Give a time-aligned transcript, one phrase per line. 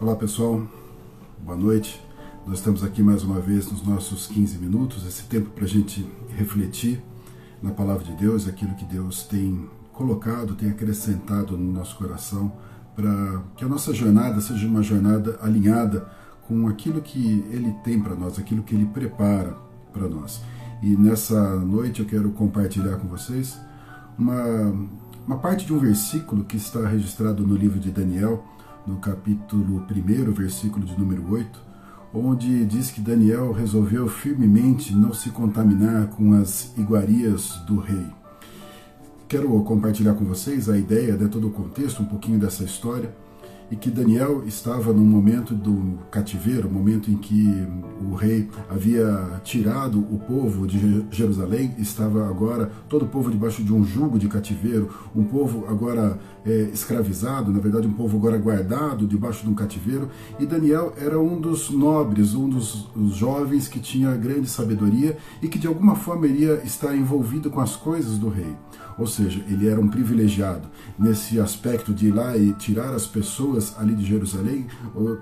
[0.00, 0.62] Olá pessoal,
[1.40, 2.00] boa noite.
[2.46, 6.08] Nós estamos aqui mais uma vez nos nossos 15 minutos, esse tempo para a gente
[6.36, 7.02] refletir
[7.60, 12.52] na palavra de Deus, aquilo que Deus tem colocado, tem acrescentado no nosso coração,
[12.94, 16.08] para que a nossa jornada seja uma jornada alinhada
[16.46, 19.56] com aquilo que Ele tem para nós, aquilo que Ele prepara
[19.92, 20.40] para nós.
[20.80, 23.58] E nessa noite eu quero compartilhar com vocês
[24.16, 24.72] uma,
[25.26, 28.44] uma parte de um versículo que está registrado no livro de Daniel,
[28.88, 31.60] no capítulo 1, versículo de número 8,
[32.12, 38.06] onde diz que Daniel resolveu firmemente não se contaminar com as iguarias do rei.
[39.28, 43.14] Quero compartilhar com vocês a ideia, de todo o contexto, um pouquinho dessa história
[43.70, 47.66] e que Daniel estava num momento do cativeiro, momento em que
[48.00, 53.72] o rei havia tirado o povo de Jerusalém, estava agora todo o povo debaixo de
[53.72, 59.06] um jugo de cativeiro, um povo agora é, escravizado, na verdade um povo agora guardado
[59.06, 64.14] debaixo de um cativeiro, e Daniel era um dos nobres, um dos jovens que tinha
[64.16, 68.54] grande sabedoria e que de alguma forma iria estar envolvido com as coisas do rei.
[68.98, 70.68] Ou seja, ele era um privilegiado
[70.98, 74.66] nesse aspecto de ir lá e tirar as pessoas ali de Jerusalém,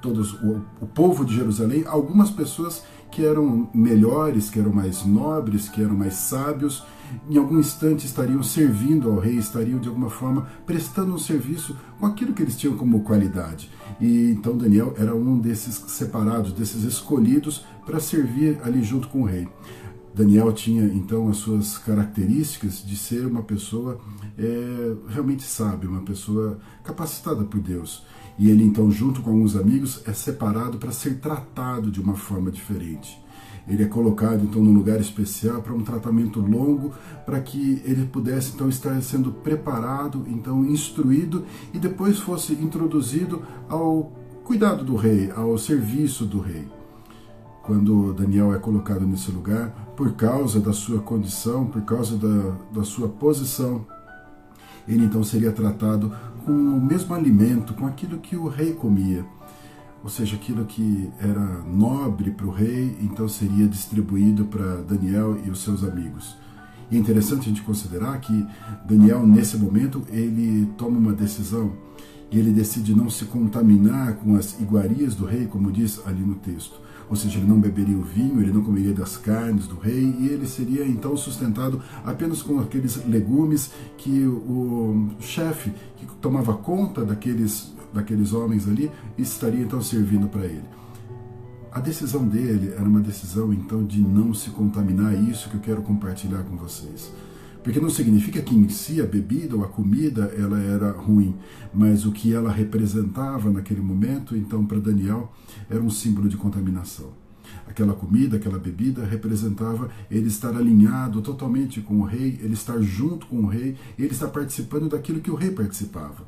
[0.00, 5.68] todos o, o povo de Jerusalém, algumas pessoas que eram melhores, que eram mais nobres,
[5.68, 6.82] que eram mais sábios,
[7.28, 12.06] em algum instante estariam servindo ao rei, estariam de alguma forma prestando um serviço com
[12.06, 13.70] aquilo que eles tinham como qualidade.
[14.00, 19.26] E então Daniel era um desses separados, desses escolhidos para servir ali junto com o
[19.26, 19.46] rei.
[20.14, 23.98] Daniel tinha então as suas características de ser uma pessoa
[24.38, 28.04] é, realmente sábia, uma pessoa capacitada por Deus.
[28.38, 32.50] E ele então, junto com alguns amigos, é separado para ser tratado de uma forma
[32.50, 33.20] diferente.
[33.66, 36.92] Ele é colocado então num lugar especial para um tratamento longo,
[37.24, 44.12] para que ele pudesse então estar sendo preparado, então instruído e depois fosse introduzido ao
[44.44, 46.81] cuidado do rei, ao serviço do rei
[47.62, 52.84] quando Daniel é colocado nesse lugar, por causa da sua condição, por causa da, da
[52.84, 53.86] sua posição,
[54.86, 56.12] ele então seria tratado
[56.44, 59.24] com o mesmo alimento, com aquilo que o rei comia.
[60.02, 65.50] Ou seja, aquilo que era nobre para o rei, então seria distribuído para Daniel e
[65.50, 66.36] os seus amigos.
[66.90, 68.44] E é interessante a gente considerar que
[68.84, 71.72] Daniel, nesse momento, ele toma uma decisão
[72.28, 76.34] e ele decide não se contaminar com as iguarias do rei, como diz ali no
[76.34, 80.16] texto ou seja, ele não beberia o vinho, ele não comeria das carnes do rei,
[80.18, 87.04] e ele seria então sustentado apenas com aqueles legumes que o chefe que tomava conta
[87.04, 90.64] daqueles, daqueles homens ali estaria então servindo para ele.
[91.70, 95.82] A decisão dele era uma decisão então de não se contaminar, isso que eu quero
[95.82, 97.12] compartilhar com vocês.
[97.62, 101.34] Porque não significa que em si a bebida ou a comida ela era ruim,
[101.72, 105.32] mas o que ela representava naquele momento, então para Daniel,
[105.70, 107.12] era um símbolo de contaminação.
[107.66, 113.26] Aquela comida, aquela bebida representava ele estar alinhado totalmente com o rei, ele estar junto
[113.26, 116.26] com o rei, ele estar participando daquilo que o rei participava.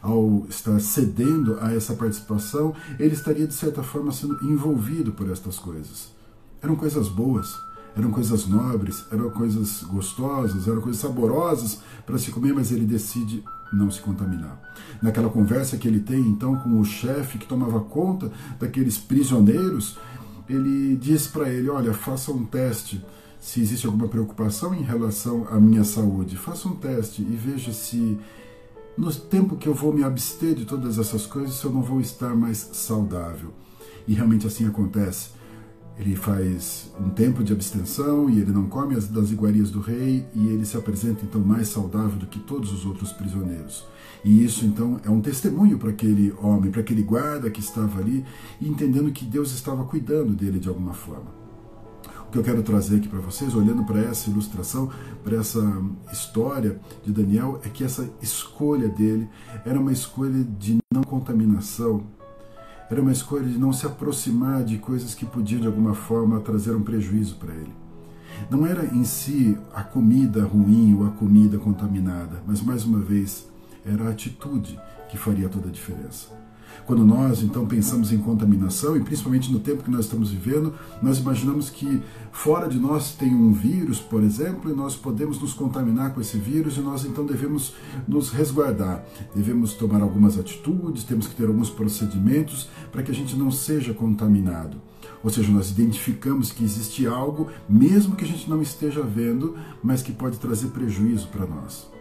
[0.00, 5.58] Ao estar cedendo a essa participação, ele estaria de certa forma sendo envolvido por estas
[5.58, 6.12] coisas.
[6.62, 7.56] Eram coisas boas,
[7.98, 13.42] eram coisas nobres, eram coisas gostosas, eram coisas saborosas para se comer, mas ele decide
[13.72, 14.58] não se contaminar.
[15.02, 19.98] Naquela conversa que ele tem então com o chefe que tomava conta daqueles prisioneiros,
[20.48, 23.04] ele diz para ele: Olha, faça um teste.
[23.40, 28.18] Se existe alguma preocupação em relação à minha saúde, faça um teste e veja se
[28.96, 32.34] no tempo que eu vou me abster de todas essas coisas, eu não vou estar
[32.34, 33.52] mais saudável.
[34.08, 35.37] E realmente assim acontece
[35.98, 40.24] ele faz um tempo de abstenção e ele não come as das iguarias do rei
[40.34, 43.84] e ele se apresenta então mais saudável do que todos os outros prisioneiros.
[44.24, 48.24] E isso então é um testemunho para aquele homem, para aquele guarda que estava ali,
[48.60, 51.36] entendendo que Deus estava cuidando dele de alguma forma.
[52.28, 54.90] O que eu quero trazer aqui para vocês, olhando para essa ilustração,
[55.24, 55.82] para essa
[56.12, 59.28] história de Daniel, é que essa escolha dele
[59.64, 62.04] era uma escolha de não contaminação,
[62.90, 66.74] era uma escolha de não se aproximar de coisas que podiam de alguma forma trazer
[66.74, 67.72] um prejuízo para ele.
[68.50, 73.48] Não era em si a comida ruim ou a comida contaminada, mas mais uma vez
[73.84, 76.28] era a atitude que faria toda a diferença.
[76.86, 81.18] Quando nós então pensamos em contaminação, e principalmente no tempo que nós estamos vivendo, nós
[81.18, 82.02] imaginamos que
[82.32, 86.38] fora de nós tem um vírus, por exemplo, e nós podemos nos contaminar com esse
[86.38, 87.74] vírus e nós então devemos
[88.06, 89.04] nos resguardar.
[89.34, 93.92] Devemos tomar algumas atitudes, temos que ter alguns procedimentos para que a gente não seja
[93.92, 94.80] contaminado.
[95.22, 100.02] Ou seja, nós identificamos que existe algo, mesmo que a gente não esteja vendo, mas
[100.02, 101.97] que pode trazer prejuízo para nós.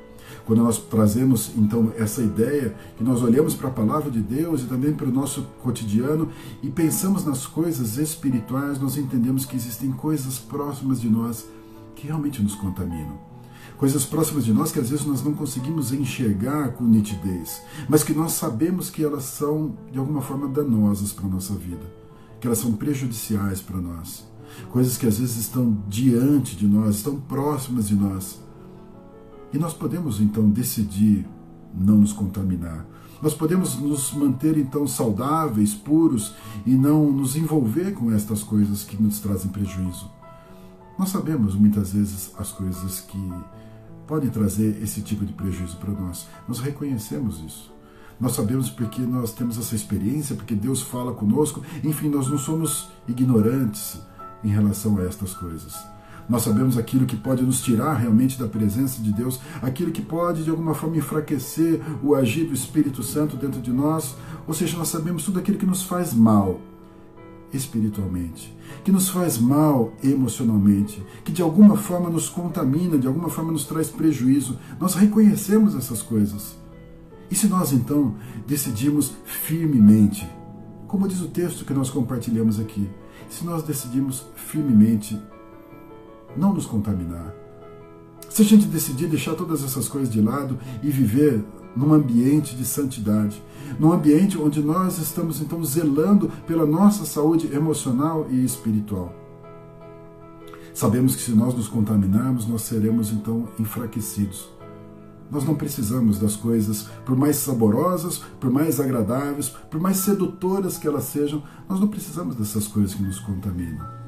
[0.47, 4.65] Quando nós trazemos então essa ideia, que nós olhamos para a palavra de Deus e
[4.65, 6.29] também para o nosso cotidiano
[6.63, 11.45] e pensamos nas coisas espirituais, nós entendemos que existem coisas próximas de nós
[11.97, 13.19] que realmente nos contaminam.
[13.77, 18.13] Coisas próximas de nós que às vezes nós não conseguimos enxergar com nitidez, mas que
[18.13, 21.83] nós sabemos que elas são de alguma forma danosas para a nossa vida,
[22.39, 24.23] que elas são prejudiciais para nós.
[24.71, 28.46] Coisas que às vezes estão diante de nós, estão próximas de nós
[29.53, 31.27] e nós podemos então decidir
[31.73, 32.85] não nos contaminar.
[33.21, 36.33] Nós podemos nos manter então saudáveis, puros
[36.65, 40.09] e não nos envolver com estas coisas que nos trazem prejuízo.
[40.99, 43.33] Nós sabemos muitas vezes as coisas que
[44.05, 46.27] podem trazer esse tipo de prejuízo para nós.
[46.47, 47.71] Nós reconhecemos isso.
[48.19, 51.61] Nós sabemos porque nós temos essa experiência, porque Deus fala conosco.
[51.83, 53.99] Enfim, nós não somos ignorantes
[54.43, 55.75] em relação a estas coisas.
[56.29, 60.43] Nós sabemos aquilo que pode nos tirar realmente da presença de Deus, aquilo que pode
[60.43, 64.15] de alguma forma enfraquecer o agir do Espírito Santo dentro de nós,
[64.45, 66.59] ou seja, nós sabemos tudo aquilo que nos faz mal
[67.53, 73.53] espiritualmente, que nos faz mal emocionalmente, que de alguma forma nos contamina, de alguma forma
[73.53, 74.59] nos traz prejuízo.
[74.79, 76.57] Nós reconhecemos essas coisas.
[77.31, 78.15] E se nós então
[78.45, 80.29] decidimos firmemente,
[80.87, 82.89] como diz o texto que nós compartilhamos aqui,
[83.29, 85.19] se nós decidimos firmemente
[86.35, 87.33] não nos contaminar.
[88.29, 91.43] Se a gente decidir deixar todas essas coisas de lado e viver
[91.75, 93.41] num ambiente de santidade,
[93.79, 99.13] num ambiente onde nós estamos então zelando pela nossa saúde emocional e espiritual.
[100.73, 104.49] Sabemos que se nós nos contaminarmos, nós seremos então enfraquecidos.
[105.29, 110.87] Nós não precisamos das coisas, por mais saborosas, por mais agradáveis, por mais sedutoras que
[110.87, 114.06] elas sejam, nós não precisamos dessas coisas que nos contaminam.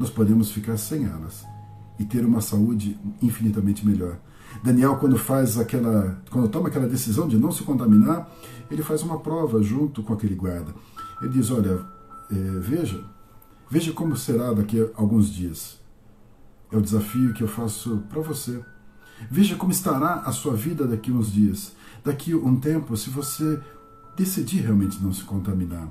[0.00, 1.44] Nós podemos ficar sem elas
[1.98, 4.16] e ter uma saúde infinitamente melhor.
[4.64, 8.26] Daniel, quando faz aquela, quando toma aquela decisão de não se contaminar,
[8.70, 10.74] ele faz uma prova junto com aquele guarda.
[11.20, 11.84] Ele diz: Olha,
[12.30, 13.04] é, veja,
[13.70, 15.78] veja como será daqui a alguns dias.
[16.72, 18.58] É o desafio que eu faço para você.
[19.30, 21.72] Veja como estará a sua vida daqui a uns dias.
[22.02, 23.60] Daqui a um tempo, se você
[24.16, 25.90] decidir realmente não se contaminar,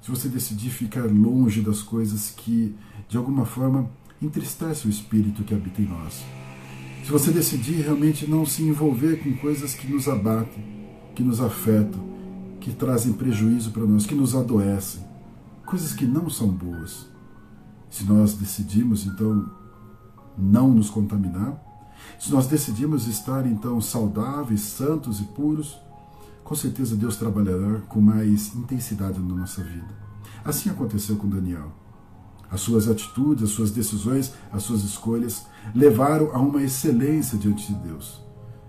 [0.00, 2.74] se você decidir ficar longe das coisas que,
[3.08, 3.90] de alguma forma,
[4.20, 6.24] entristece o espírito que habita em nós.
[7.04, 10.64] Se você decidir realmente não se envolver com coisas que nos abatem,
[11.14, 12.00] que nos afetam,
[12.60, 15.02] que trazem prejuízo para nós, que nos adoecem,
[15.64, 17.06] coisas que não são boas.
[17.90, 19.50] Se nós decidimos então
[20.36, 21.62] não nos contaminar,
[22.18, 25.78] se nós decidimos estar então saudáveis, santos e puros,
[26.48, 29.94] com certeza Deus trabalhará com mais intensidade na nossa vida.
[30.42, 31.70] Assim aconteceu com Daniel.
[32.50, 37.78] As suas atitudes, as suas decisões, as suas escolhas levaram a uma excelência diante de
[37.80, 38.22] Deus,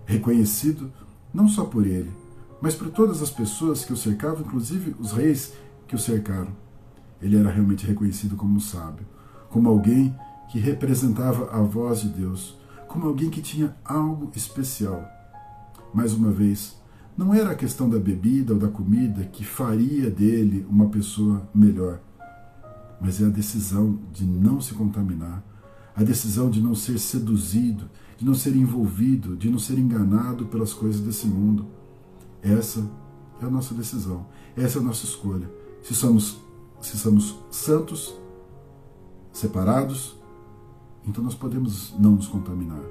[0.04, 0.92] reconhecido
[1.32, 2.12] não só por ele,
[2.60, 5.54] mas por todas as pessoas que o cercavam, inclusive os reis
[5.88, 6.52] que o cercaram.
[7.22, 9.06] Ele era realmente reconhecido como um sábio,
[9.48, 10.14] como alguém
[10.52, 15.02] que representava a voz de Deus, como alguém que tinha algo especial.
[15.94, 16.78] Mais uma vez,
[17.20, 22.00] não era a questão da bebida ou da comida que faria dele uma pessoa melhor
[23.00, 25.42] mas é a decisão de não se contaminar,
[25.96, 27.88] a decisão de não ser seduzido,
[28.18, 31.66] de não ser envolvido, de não ser enganado pelas coisas desse mundo.
[32.42, 32.86] Essa
[33.40, 35.50] é a nossa decisão, essa é a nossa escolha.
[35.82, 36.38] Se somos,
[36.82, 38.14] se somos santos,
[39.32, 40.14] separados,
[41.06, 42.82] então nós podemos não nos contaminar.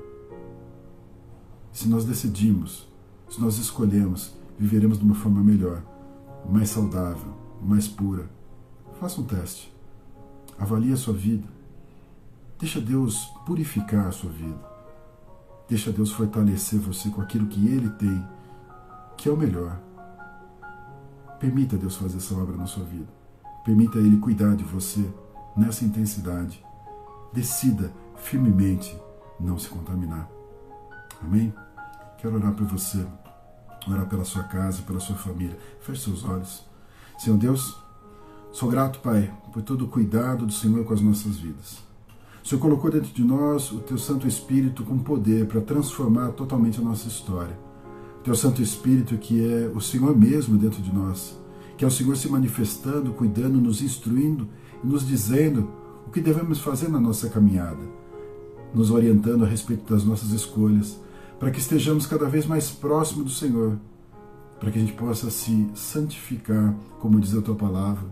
[1.72, 2.89] Se nós decidimos,
[3.30, 5.84] se nós escolhemos, viveremos de uma forma melhor,
[6.50, 8.30] mais saudável, mais pura.
[9.00, 9.74] Faça um teste.
[10.58, 11.48] Avalie a sua vida.
[12.60, 14.60] Deixa Deus purificar a sua vida.
[15.70, 18.26] Deixa Deus fortalecer você com aquilo que Ele tem,
[19.16, 19.80] que é o melhor.
[21.40, 23.08] Permita Deus fazer essa obra na sua vida.
[23.64, 25.08] Permita Ele cuidar de você
[25.56, 26.62] nessa intensidade.
[27.32, 29.00] Decida firmemente
[29.40, 30.28] não se contaminar.
[31.22, 31.54] Amém?
[32.22, 33.06] Quero orar por você,
[33.88, 35.58] orar pela sua casa, pela sua família.
[35.82, 36.66] Feche seus olhos.
[37.18, 37.78] Senhor Deus,
[38.52, 41.78] Sou grato, Pai, por todo o cuidado do Senhor com as nossas vidas.
[42.44, 46.80] O Senhor colocou dentro de nós o Teu Santo Espírito com poder para transformar totalmente
[46.80, 47.56] a nossa história.
[48.20, 51.40] O Teu Santo Espírito que é o Senhor mesmo dentro de nós,
[51.78, 54.50] que é o Senhor se manifestando, cuidando, nos instruindo
[54.84, 55.70] e nos dizendo
[56.08, 57.84] o que devemos fazer na nossa caminhada,
[58.74, 61.00] nos orientando a respeito das nossas escolhas,
[61.40, 63.80] para que estejamos cada vez mais próximos do Senhor,
[64.60, 68.06] para que a gente possa se santificar, como diz a Tua palavra,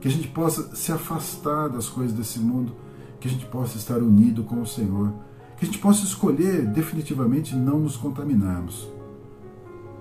[0.00, 2.74] que a gente possa se afastar das coisas desse mundo,
[3.18, 5.12] que a gente possa estar unido com o Senhor,
[5.56, 8.88] que a gente possa escolher definitivamente não nos contaminarmos,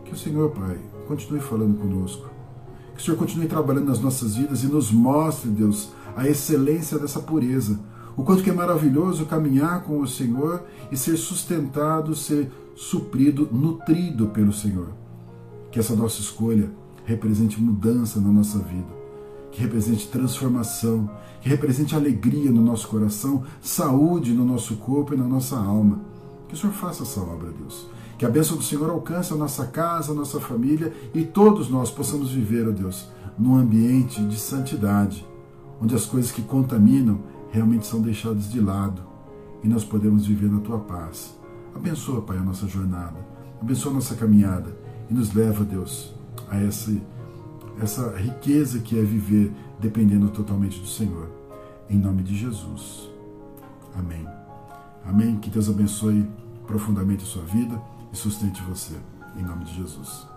[0.04, 0.78] Que o Senhor, Pai,
[1.08, 2.30] continue falando conosco.
[2.94, 7.20] Que o Senhor continue trabalhando nas nossas vidas e nos mostre, Deus, a excelência dessa
[7.20, 7.80] pureza.
[8.18, 14.28] O quanto que é maravilhoso caminhar com o Senhor e ser sustentado, ser suprido, nutrido
[14.28, 14.90] pelo Senhor.
[15.72, 16.70] Que essa nossa escolha
[17.04, 18.88] represente mudança na nossa vida,
[19.52, 21.10] que represente transformação,
[21.42, 26.00] que represente alegria no nosso coração, saúde no nosso corpo e na nossa alma.
[26.48, 27.88] Que o Senhor faça essa obra, Deus.
[28.18, 31.92] Que a bênção do Senhor alcance a nossa casa, a nossa família e todos nós
[31.92, 35.26] possamos viver, ó Deus, num ambiente de santidade,
[35.82, 37.20] onde as coisas que contaminam
[37.56, 39.02] realmente são deixadas de lado
[39.64, 41.40] e nós podemos viver na tua paz.
[41.74, 43.16] Abençoa, Pai, a nossa jornada,
[43.62, 44.78] abençoa a nossa caminhada
[45.10, 46.14] e nos leva, Deus,
[46.50, 46.92] a essa,
[47.82, 51.30] essa riqueza que é viver dependendo totalmente do Senhor.
[51.90, 53.10] Em nome de Jesus.
[53.96, 54.28] Amém.
[55.06, 55.38] Amém.
[55.38, 56.28] Que Deus abençoe
[56.68, 57.82] profundamente a sua vida
[58.12, 58.96] e sustente você.
[59.38, 60.35] Em nome de Jesus.